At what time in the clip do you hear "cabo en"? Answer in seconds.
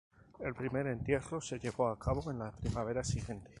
1.99-2.39